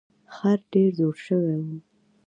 خر 0.33 0.59
ډیر 0.71 0.89
زوړ 0.97 1.15
شوی 1.25 1.57
و. 1.65 1.67